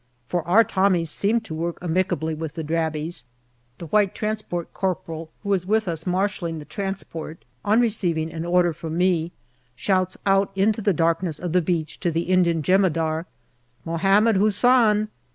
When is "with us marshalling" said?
5.67-6.57